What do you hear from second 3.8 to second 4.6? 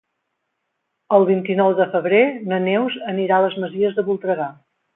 de Voltregà.